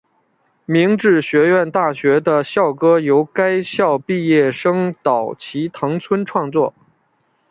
[0.65, 6.73] 明治学院大学的校歌由该校毕业生岛崎藤村创作。